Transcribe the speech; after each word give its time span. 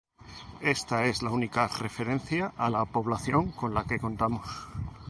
Esta 0.63 1.05
es 1.05 1.21
la 1.21 1.29
única 1.29 1.67
referencia 1.67 2.53
a 2.57 2.71
la 2.71 2.85
población 2.85 3.51
con 3.51 3.75
la 3.75 3.83
que 3.85 3.99
contamos. 3.99 4.47